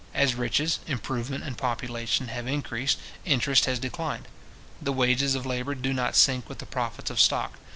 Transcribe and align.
As 0.15 0.33
riches, 0.33 0.79
improvement, 0.87 1.43
and 1.43 1.55
population, 1.55 2.29
have 2.29 2.47
increased, 2.47 2.97
interest 3.23 3.65
has 3.65 3.77
declined. 3.77 4.27
The 4.81 4.91
wages 4.91 5.35
of 5.35 5.45
labour 5.45 5.75
do 5.75 5.93
not 5.93 6.15
sink 6.15 6.49
with 6.49 6.57
the 6.57 6.65
profits 6.65 7.11
of 7.11 7.19
stock. 7.19 7.59